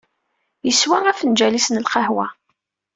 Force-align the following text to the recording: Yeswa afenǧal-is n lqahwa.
Yeswa 0.67 0.97
afenǧal-is 1.11 1.67
n 1.69 1.81
lqahwa. 1.85 2.27